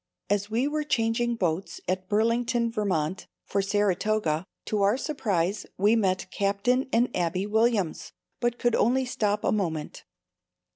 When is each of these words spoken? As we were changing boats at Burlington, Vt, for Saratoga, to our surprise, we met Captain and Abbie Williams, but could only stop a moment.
As 0.31 0.49
we 0.49 0.67
were 0.67 0.83
changing 0.83 1.35
boats 1.35 1.79
at 1.87 2.09
Burlington, 2.09 2.71
Vt, 2.71 3.27
for 3.45 3.61
Saratoga, 3.61 4.47
to 4.65 4.81
our 4.81 4.97
surprise, 4.97 5.67
we 5.77 5.95
met 5.95 6.25
Captain 6.31 6.89
and 6.91 7.15
Abbie 7.15 7.45
Williams, 7.45 8.11
but 8.39 8.57
could 8.57 8.73
only 8.75 9.05
stop 9.05 9.43
a 9.43 9.51
moment. 9.51 10.03